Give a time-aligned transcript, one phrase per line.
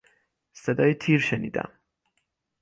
[0.53, 1.79] صدای تیر شنیدم.